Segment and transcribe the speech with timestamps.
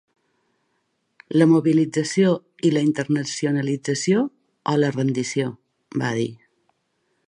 [1.41, 2.31] La mobilització
[2.69, 4.27] i la internacionalització
[4.75, 5.57] o la rendició,
[6.05, 6.31] va dir.